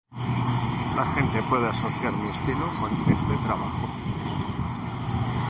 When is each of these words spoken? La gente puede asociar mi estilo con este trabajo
La 0.95 1.05
gente 1.13 1.43
puede 1.47 1.67
asociar 1.67 2.11
mi 2.13 2.31
estilo 2.31 2.67
con 2.79 2.89
este 3.13 3.35
trabajo 3.45 3.87